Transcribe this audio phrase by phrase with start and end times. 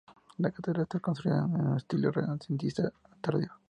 [0.39, 3.51] La Catedral está construida en estilo renacentista tardío.